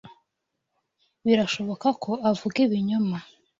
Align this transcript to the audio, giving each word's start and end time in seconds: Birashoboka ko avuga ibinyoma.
Birashoboka 1.25 1.87
ko 2.03 2.11
avuga 2.29 2.55
ibinyoma. 2.65 3.17